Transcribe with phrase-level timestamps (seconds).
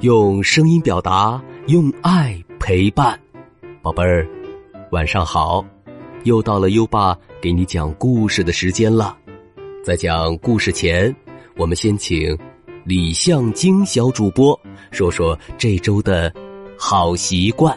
[0.00, 3.18] 用声音表达，用爱陪伴。
[3.80, 4.28] 宝贝儿，
[4.90, 5.64] 晚上好！
[6.24, 9.16] 又到了优爸给你讲故事的时间了。
[9.82, 11.14] 在讲故事前，
[11.56, 12.36] 我们先请
[12.84, 14.58] 李向京小主播
[14.90, 16.30] 说说这周的
[16.78, 17.76] 好习惯。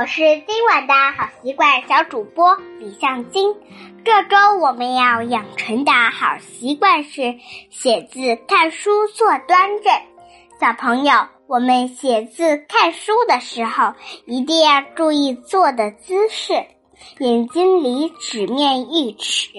[0.00, 3.54] 我是今晚的好习惯小主播李向京。
[4.02, 7.34] 这周我们要养成的好习惯是
[7.68, 9.92] 写字、看书、坐端正。
[10.58, 11.12] 小朋友，
[11.46, 13.92] 我们写字、看书的时候
[14.24, 16.54] 一定要注意坐的姿势，
[17.18, 19.50] 眼睛离纸面一尺，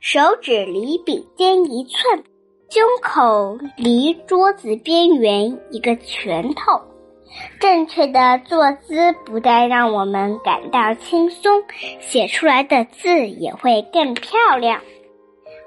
[0.00, 2.22] 手指离笔尖一寸，
[2.68, 6.82] 胸口离桌子边缘一个拳头。
[7.60, 11.62] 正确的坐姿不但让我们感到轻松，
[12.00, 14.80] 写出来的字也会更漂亮。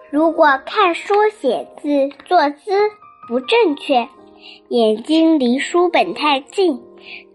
[0.09, 2.71] 如果看书写字坐姿
[3.27, 4.07] 不正确，
[4.69, 6.81] 眼睛离书本太近，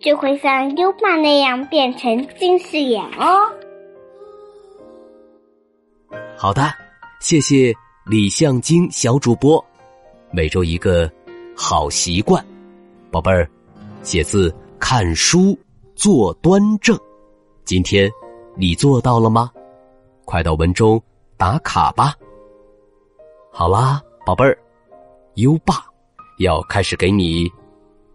[0.00, 3.52] 就会像优爸那样变成近视眼哦。
[6.36, 6.62] 好的，
[7.20, 7.72] 谢谢
[8.06, 9.64] 李向京小主播。
[10.32, 11.08] 每周一个
[11.56, 12.44] 好习惯，
[13.12, 13.48] 宝贝儿。
[14.04, 15.58] 写字、看书、
[15.96, 16.96] 坐端正，
[17.64, 18.10] 今天
[18.54, 19.50] 你做到了吗？
[20.26, 21.02] 快到文中
[21.38, 22.14] 打卡吧。
[23.50, 24.56] 好啦，宝贝儿，
[25.36, 25.86] 优爸
[26.38, 27.50] 要开始给你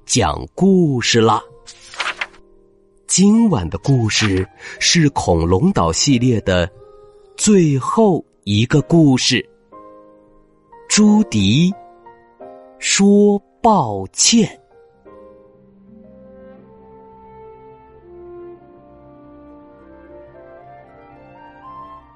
[0.05, 1.41] 讲故事啦。
[3.07, 4.47] 今晚的故事
[4.79, 6.69] 是恐龙岛系列的
[7.35, 9.43] 最后一个故事。
[10.87, 11.73] 朱迪
[12.77, 14.58] 说抱歉。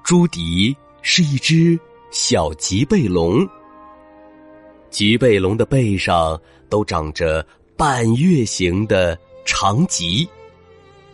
[0.04, 3.38] 朱迪是一只小棘背龙，
[4.90, 6.38] 棘背龙的背上
[6.68, 7.44] 都长着
[7.74, 10.28] 半月形的长棘，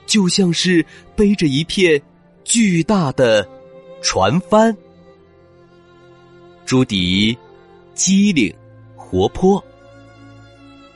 [0.07, 0.85] 就像是
[1.15, 2.03] 背着一片
[2.43, 3.49] 巨大的
[4.03, 4.77] 船帆。
[6.67, 7.39] 朱迪
[7.95, 8.53] 机灵
[8.97, 9.65] 活泼，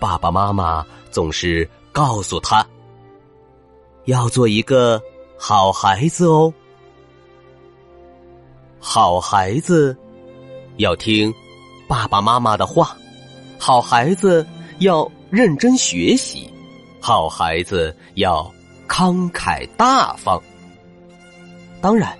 [0.01, 2.67] 爸爸妈妈总是告诉他
[4.07, 5.01] 要做一个
[5.39, 6.53] 好孩子哦。
[8.87, 9.97] 好孩子
[10.77, 11.33] 要听
[11.89, 12.95] 爸爸妈妈的话，
[13.59, 14.47] 好孩子
[14.81, 16.51] 要认真学习，
[17.01, 18.49] 好孩子要
[18.87, 20.41] 慷慨大方。
[21.81, 22.15] 当然，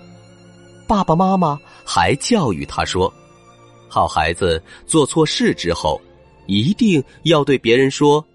[0.87, 3.13] 爸爸妈妈还教育他说
[3.87, 6.01] ：“好孩子做错事之后，
[6.47, 8.25] 一定要对别人说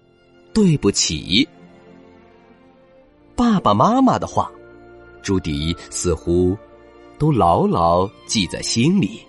[0.53, 1.45] 对不起。”
[3.35, 4.49] 爸爸妈妈的话，
[5.21, 6.57] 朱迪似乎。
[7.21, 9.21] 都牢牢记在心里。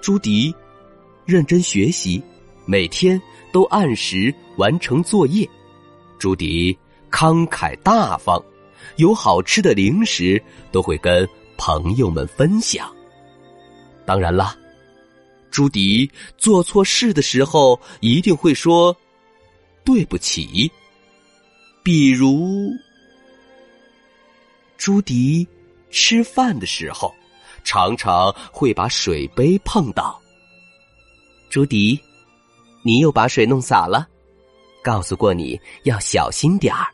[0.00, 0.54] 朱迪
[1.26, 2.22] 认真学习，
[2.64, 3.20] 每天
[3.52, 5.46] 都按时完成作业。
[6.18, 6.74] 朱迪
[7.10, 8.42] 慷慨大方，
[8.96, 10.42] 有好吃的零食
[10.72, 12.90] 都会跟朋友们分享。
[14.06, 14.56] 当然啦，
[15.50, 18.96] 朱迪做错事的时候一定会说
[19.84, 20.72] 对不起。
[21.82, 22.70] 比如，
[24.78, 25.46] 朱迪。
[25.94, 27.14] 吃饭的时候，
[27.62, 30.20] 常常会把水杯碰到。
[31.48, 31.98] 朱迪，
[32.82, 34.08] 你又把水弄洒了，
[34.82, 36.84] 告诉过你要小心点儿。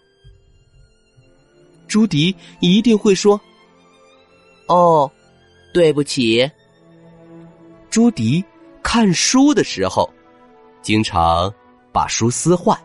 [1.88, 3.40] 朱迪一定会说
[4.68, 5.10] ：“哦，
[5.72, 6.48] 对不起。”
[7.88, 8.44] 朱迪
[8.82, 10.08] 看书的时候，
[10.82, 11.52] 经常
[11.90, 12.78] 把书撕坏。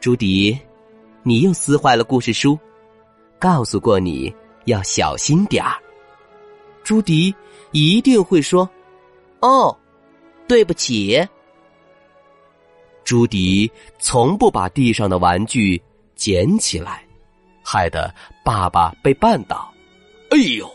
[0.00, 0.58] 朱迪，
[1.22, 2.58] 你又撕坏了故事书，
[3.38, 4.34] 告诉过你。
[4.66, 5.76] 要小心点儿，
[6.84, 7.34] 朱迪
[7.72, 8.68] 一定会说
[9.40, 9.76] ：“哦，
[10.46, 11.20] 对不起。”
[13.04, 15.80] 朱迪从不把地上的玩具
[16.14, 17.04] 捡起来，
[17.64, 18.14] 害得
[18.44, 19.72] 爸爸被绊倒。
[20.30, 20.70] 哎呦！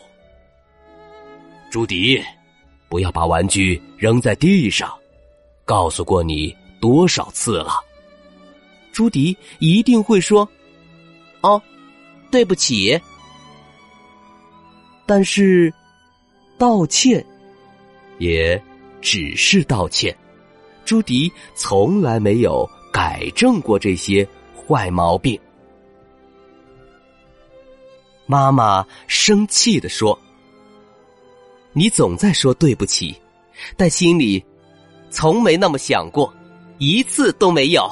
[1.72, 2.22] 朱迪，
[2.90, 4.94] 不要把玩具扔在地上，
[5.64, 7.80] 告诉过你多少次了。
[8.92, 10.48] 朱迪一定会说
[11.42, 11.62] ：“哦，
[12.32, 13.00] 对不起。”
[15.06, 15.72] 但是，
[16.58, 17.24] 道歉
[18.18, 18.60] 也
[19.02, 20.16] 只是道歉。
[20.84, 25.40] 朱迪从来没有改正过这些坏毛病。
[28.26, 30.18] 妈妈生气的说
[31.74, 33.16] ：“你总在说对不起，
[33.78, 34.44] 但心里
[35.12, 36.34] 从没那么想过，
[36.80, 37.88] 一次都没有。”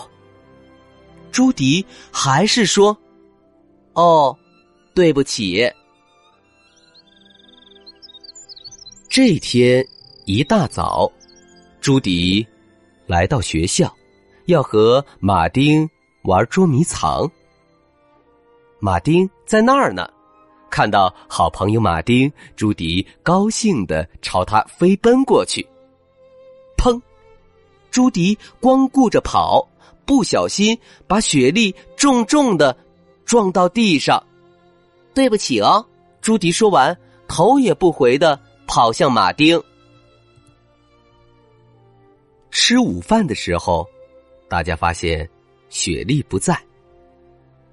[1.32, 2.98] 朱迪还是说
[3.94, 4.36] ：“哦，
[4.96, 5.72] 对不起。”
[9.16, 9.88] 这天
[10.26, 11.08] 一大早，
[11.80, 12.44] 朱迪
[13.06, 13.96] 来到学校，
[14.46, 15.88] 要和马丁
[16.24, 17.30] 玩捉迷藏。
[18.80, 20.10] 马丁在那儿呢，
[20.68, 25.64] 看到好朋友马丁，朱迪高兴的朝他飞奔过去。
[26.76, 27.00] 砰！
[27.92, 29.64] 朱迪光顾着跑，
[30.08, 30.76] 不小心
[31.06, 32.76] 把雪莉重重的
[33.26, 34.26] 撞到地上。
[35.14, 35.86] 对不起哦，
[36.20, 38.40] 朱迪说完，头也不回的
[38.74, 39.62] 跑向马丁。
[42.50, 43.88] 吃午饭的时候，
[44.50, 45.30] 大家发现
[45.70, 46.60] 雪莉不在。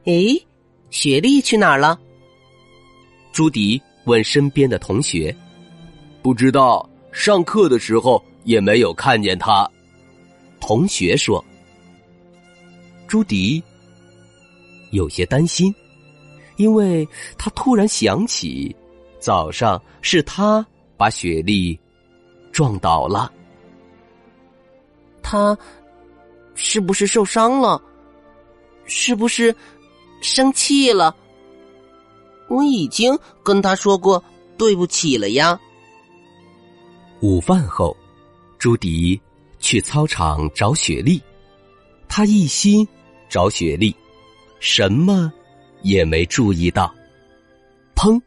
[0.05, 0.47] 诶，
[0.91, 1.99] 雪莉去哪儿了？
[3.33, 5.35] 朱迪问身边的同学
[6.21, 9.67] ：“不知道，上课的时候也没有看见他。”
[10.61, 11.43] 同学说
[13.09, 13.63] ：“朱迪
[14.91, 15.75] 有些担心，
[16.57, 17.09] 因为
[17.39, 18.77] 他突然想起，
[19.19, 20.63] 早上是他
[21.01, 21.81] 把雪莉
[22.53, 23.33] 撞倒了。”
[25.25, 25.57] 他
[26.55, 27.81] 是不是受伤了？
[28.85, 29.55] 是不是
[30.21, 31.17] 生气了？
[32.49, 34.23] 我已经跟他说过
[34.59, 35.59] 对不起了呀。
[37.21, 37.97] 午饭后，
[38.59, 39.19] 朱迪
[39.59, 41.23] 去操场找雪莉，
[42.09, 42.87] 他一心
[43.29, 43.95] 找雪莉，
[44.59, 45.33] 什么
[45.83, 46.93] 也没注意到。
[47.95, 48.21] 砰！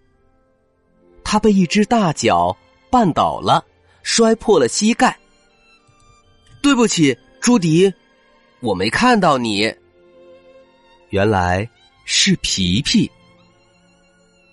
[1.23, 2.55] 他被一只大脚
[2.93, 3.65] 绊倒了，
[4.03, 5.17] 摔破了膝盖。
[6.61, 7.91] 对不起，朱迪，
[8.59, 9.73] 我没看到你。
[11.09, 11.67] 原来
[12.05, 13.09] 是皮皮。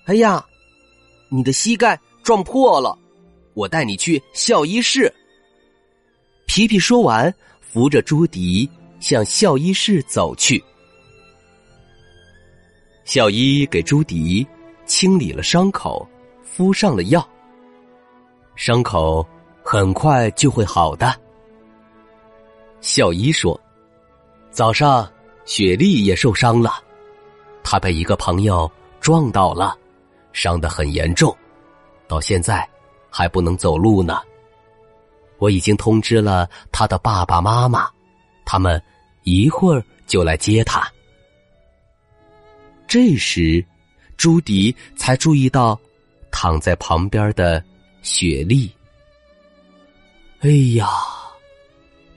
[0.06, 0.42] 哎呀，
[1.28, 2.98] 你的膝盖撞破了，
[3.52, 5.12] 我带你去校医室。
[6.46, 8.66] 皮皮说完，扶着朱迪
[9.00, 10.64] 向校医室走去。
[13.04, 14.46] 校医给朱迪
[14.86, 16.08] 清理了伤口，
[16.42, 17.28] 敷上了药，
[18.56, 19.26] 伤口
[19.62, 21.14] 很快就会好的。
[22.80, 23.58] 校医说
[24.50, 25.10] ：“早上，
[25.44, 26.82] 雪莉也受伤了，
[27.62, 28.70] 她被一个朋友
[29.00, 29.76] 撞倒了，
[30.32, 31.36] 伤得很严重，
[32.08, 32.68] 到现在
[33.10, 34.20] 还不能走路呢。
[35.38, 37.88] 我已经通知了他的爸爸妈妈，
[38.44, 38.82] 他们
[39.22, 40.86] 一会儿就来接他。”
[42.86, 43.64] 这时，
[44.16, 45.78] 朱迪才注意到
[46.30, 47.62] 躺在旁边的
[48.02, 48.70] 雪莉。
[50.40, 50.88] 哎呀！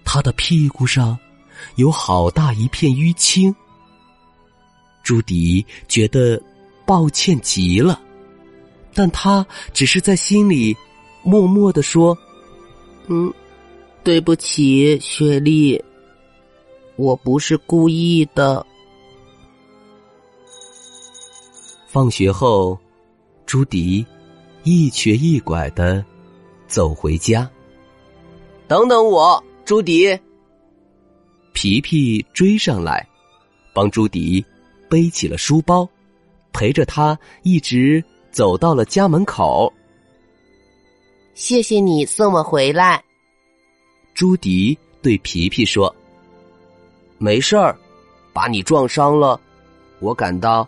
[0.05, 1.17] 他的屁股上
[1.75, 3.55] 有好大一片淤青，
[5.01, 6.39] 朱迪觉得
[6.85, 7.99] 抱歉极了，
[8.93, 9.43] 但他
[9.73, 10.75] 只是在心里
[11.23, 12.15] 默默的说
[13.07, 13.33] ：“嗯，
[14.03, 15.83] 对不起，雪莉，
[16.95, 18.63] 我不是故意的。”
[21.87, 22.77] 放学后，
[23.47, 24.05] 朱迪
[24.63, 26.03] 一瘸一拐的
[26.67, 27.49] 走回家。
[28.67, 29.43] 等等我。
[29.65, 30.19] 朱迪，
[31.53, 33.07] 皮皮追上来，
[33.73, 34.43] 帮朱迪
[34.89, 35.87] 背起了书包，
[36.51, 39.71] 陪着他一直走到了家门口。
[41.33, 43.01] 谢谢你送我回来，
[44.13, 45.95] 朱迪对皮皮说
[47.17, 47.73] ：“没事儿，
[48.33, 49.39] 把你撞伤了，
[49.99, 50.67] 我感到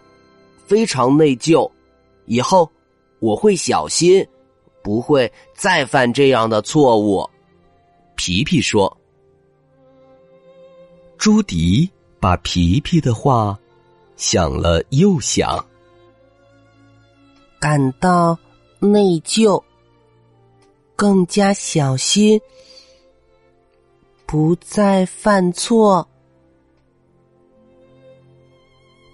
[0.65, 1.69] 非常内疚，
[2.27, 2.71] 以后
[3.25, 4.25] 我会小心，
[4.83, 7.27] 不会再犯这样的错误。”
[8.15, 8.95] 皮皮说
[11.17, 11.89] ：“朱迪
[12.19, 13.59] 把皮皮的话
[14.15, 15.65] 想了又想，
[17.59, 18.37] 感到
[18.79, 19.61] 内疚，
[20.95, 22.39] 更加小心，
[24.25, 26.07] 不再犯错。”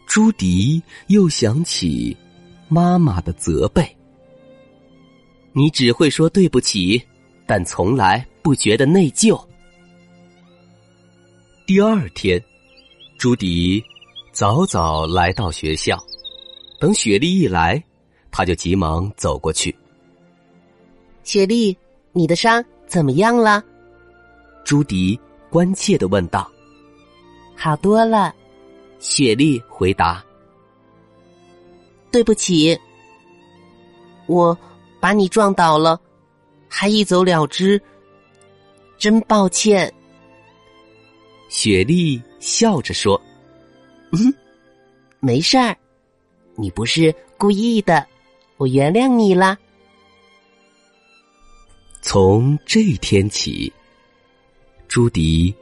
[0.05, 2.15] 朱迪又想起
[2.67, 3.95] 妈妈的责备
[5.53, 7.01] ：“你只会说对不起，
[7.45, 9.39] 但从来……”不觉得内疚。
[11.67, 12.43] 第二天，
[13.19, 13.79] 朱迪
[14.31, 16.03] 早早来到学校，
[16.79, 17.79] 等雪莉一来，
[18.31, 19.75] 他就急忙走过去。
[21.23, 21.77] 雪莉，
[22.13, 23.63] 你的伤怎么样了？
[24.65, 25.19] 朱迪
[25.51, 26.51] 关切的问道。
[27.55, 28.33] 好多了，
[28.97, 30.25] 雪莉回答。
[32.11, 32.75] 对不起，
[34.25, 34.57] 我
[35.01, 35.99] 把你撞倒了，
[36.69, 37.81] 还一走了之。
[38.97, 39.91] 真抱歉，
[41.49, 43.19] 雪莉笑着说
[44.13, 44.31] ：“嗯，
[45.19, 45.75] 没事儿，
[46.55, 48.05] 你不是故意的，
[48.57, 49.57] 我原谅你啦。”
[52.03, 53.73] 从这天起，
[54.87, 55.53] 朱迪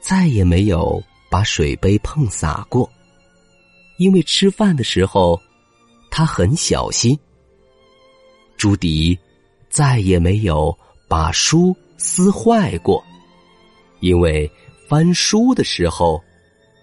[0.00, 1.00] 再也没有
[1.30, 2.90] 把水杯碰洒过，
[3.98, 5.40] 因为吃饭的时候
[6.10, 7.16] 他很小心。
[8.56, 9.18] 朱迪
[9.68, 10.76] 再也没有
[11.08, 11.74] 把书。
[11.96, 13.02] 撕坏过，
[14.00, 14.50] 因为
[14.88, 16.22] 翻书的时候，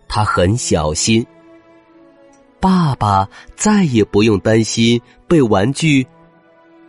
[0.08, 1.24] 他很小心。
[2.60, 6.08] 爸爸再也不用担心被玩具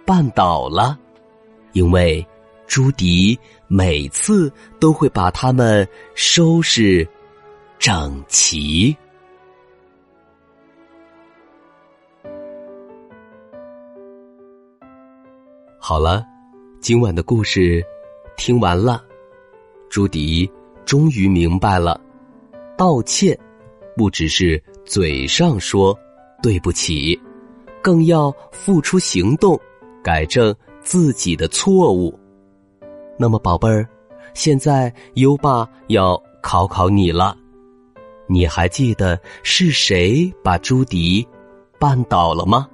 [0.07, 0.99] 绊倒了，
[1.73, 2.25] 因为
[2.67, 7.07] 朱迪每次都会把它们收拾
[7.79, 8.97] 整齐。
[15.85, 16.25] 好了，
[16.81, 17.85] 今晚的故事
[18.37, 19.03] 听完了，
[19.91, 20.49] 朱迪
[20.85, 22.01] 终于明白了，
[22.79, 23.37] 道歉
[23.97, 25.99] 不只是嘴上说
[26.41, 27.21] 对不起，
[27.83, 29.61] 更要付出行动，
[30.05, 32.17] 改正自己的错误。
[33.19, 33.85] 那么，宝贝儿，
[34.35, 37.37] 现在优爸要考考你了，
[38.29, 41.27] 你还记得是谁把朱迪
[41.81, 42.69] 绊倒了吗？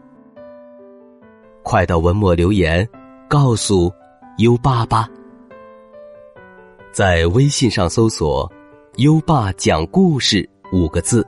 [1.63, 2.87] 快到文末留言。
[3.29, 3.93] 告诉
[4.39, 5.07] 优爸爸，
[6.91, 8.51] 在微信上搜索
[8.97, 11.27] “优爸讲故事”五个字，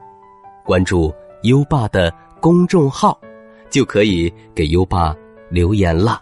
[0.65, 3.21] 关注优爸的公众号，
[3.69, 5.15] 就可以给优爸
[5.51, 6.19] 留言了。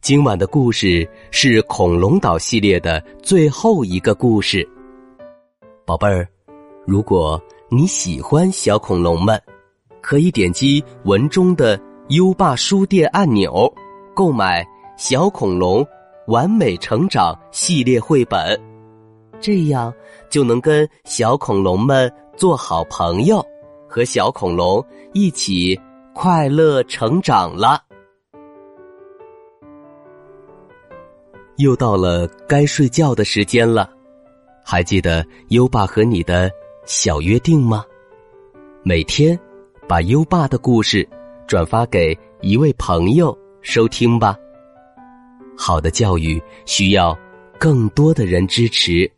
[0.00, 4.64] 今晚的故事是恐龙岛系列的最后一个故事，
[5.84, 6.28] 宝贝儿，
[6.86, 9.36] 如果你喜欢小恐龙们，
[10.00, 11.76] 可以点击文中的
[12.10, 13.68] 优爸书店按钮。
[14.14, 14.62] 购买
[14.96, 15.84] 《小恐龙
[16.28, 18.58] 完美成长》系列绘本，
[19.40, 19.92] 这样
[20.30, 23.44] 就能跟小恐龙们做好朋友，
[23.88, 25.78] 和小恐龙一起
[26.14, 27.82] 快乐成长了。
[31.56, 33.90] 又到了该睡觉的时间了，
[34.64, 36.48] 还记得优爸和你的
[36.84, 37.84] 小约定吗？
[38.84, 39.38] 每天
[39.88, 41.08] 把优爸的故事
[41.48, 43.36] 转发给一位朋友。
[43.64, 44.38] 收听吧。
[45.56, 47.18] 好的教育需要
[47.58, 49.10] 更多的人支持，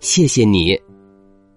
[0.00, 0.80] 谢谢你。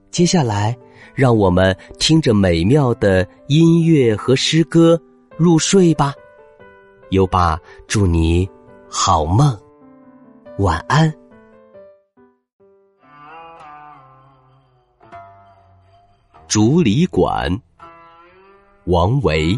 [0.10, 0.77] 接下来，
[1.13, 5.00] 让我们听着美妙的音乐和诗歌
[5.38, 6.13] 入睡吧。
[7.12, 8.50] 优爸祝你
[8.89, 9.57] 好梦，
[10.57, 11.13] 晚安。
[16.48, 17.50] 竹里馆，
[18.86, 19.57] 王维。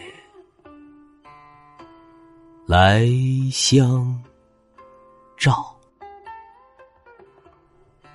[2.71, 3.05] 来
[3.51, 4.17] 相
[5.35, 5.75] 照，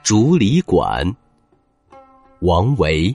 [0.03, 1.15] 竹里馆，
[2.41, 3.15] 王维。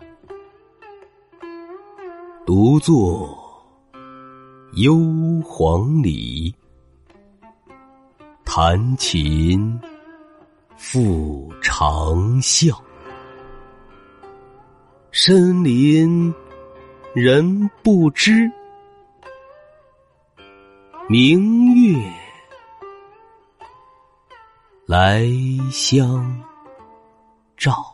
[2.45, 3.35] 独坐
[4.73, 4.93] 幽
[5.41, 6.53] 篁里，
[8.45, 9.79] 弹琴
[10.77, 12.79] 复长啸。
[15.09, 16.31] 深林
[17.15, 18.47] 人不知。
[21.11, 22.01] 明月
[24.85, 25.27] 来
[25.69, 26.41] 相
[27.57, 27.90] 照。